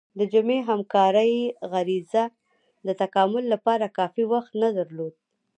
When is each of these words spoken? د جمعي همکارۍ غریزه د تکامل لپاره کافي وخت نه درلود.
د 0.19 0.21
جمعي 0.33 0.59
همکارۍ 0.69 1.33
غریزه 1.71 2.23
د 2.87 2.89
تکامل 3.01 3.43
لپاره 3.53 3.93
کافي 3.97 4.23
وخت 4.33 4.51
نه 4.61 4.69
درلود. 4.77 5.13